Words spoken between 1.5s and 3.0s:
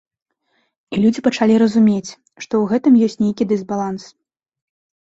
разумець, што ў гэтым